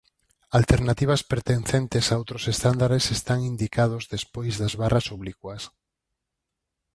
[0.59, 5.63] Alternativas pertencentes a outros estándares están indicados despois das barras oblicuas.